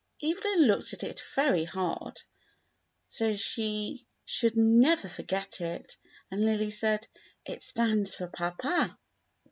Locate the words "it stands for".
7.45-8.25